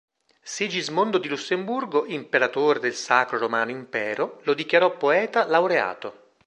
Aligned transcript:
Sigismondo 0.41 1.19
di 1.19 1.27
Lussemburgo, 1.27 2.07
imperatore 2.07 2.79
del 2.79 2.95
Sacro 2.95 3.37
Romano 3.37 3.69
Impero, 3.69 4.39
lo 4.45 4.55
dichiarò 4.55 4.97
"poeta 4.97 5.45
laureato". 5.45 6.29